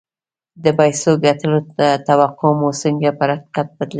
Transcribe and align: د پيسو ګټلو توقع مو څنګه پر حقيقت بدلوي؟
د 0.63 0.65
پيسو 0.79 1.11
ګټلو 1.25 1.57
توقع 2.07 2.51
مو 2.59 2.69
څنګه 2.83 3.09
پر 3.19 3.29
حقيقت 3.35 3.67
بدلوي؟ 3.77 3.89